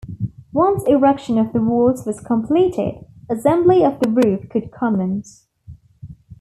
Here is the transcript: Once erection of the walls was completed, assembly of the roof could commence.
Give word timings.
Once 0.51 0.83
erection 0.87 1.37
of 1.37 1.53
the 1.53 1.61
walls 1.61 2.07
was 2.07 2.19
completed, 2.19 3.05
assembly 3.29 3.85
of 3.85 3.99
the 3.99 4.09
roof 4.09 4.49
could 4.49 4.71
commence. 4.71 5.45